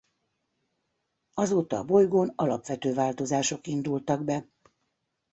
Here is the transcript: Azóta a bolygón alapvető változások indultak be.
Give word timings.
Azóta 1.33 1.77
a 1.77 1.83
bolygón 1.83 2.33
alapvető 2.35 2.93
változások 2.93 3.67
indultak 3.67 4.23
be. 4.23 4.45